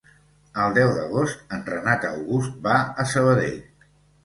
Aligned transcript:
El 0.63 0.71
deu 0.77 0.89
d'agost 0.95 1.53
en 1.59 1.61
Renat 1.67 2.09
August 2.11 2.59
va 2.67 2.81
a 3.05 3.09
Sabadell. 3.15 3.57